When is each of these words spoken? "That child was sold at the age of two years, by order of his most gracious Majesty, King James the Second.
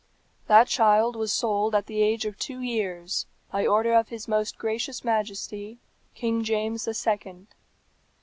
"That 0.47 0.67
child 0.67 1.15
was 1.15 1.31
sold 1.31 1.75
at 1.75 1.85
the 1.85 2.01
age 2.01 2.25
of 2.25 2.39
two 2.39 2.59
years, 2.59 3.27
by 3.51 3.67
order 3.67 3.93
of 3.93 4.09
his 4.09 4.27
most 4.27 4.57
gracious 4.57 5.03
Majesty, 5.03 5.77
King 6.15 6.43
James 6.43 6.85
the 6.85 6.95
Second. 6.95 7.53